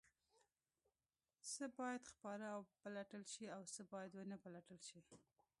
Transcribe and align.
څه 1.51 1.63
باید 1.79 2.03
خپاره 2.11 2.45
او 2.55 2.61
وپلټل 2.65 3.23
شي 3.33 3.45
او 3.55 3.61
څه 3.73 3.81
باید 3.91 4.11
ونه 4.13 4.37
پلټل 4.43 4.79
شي؟ 4.89 4.99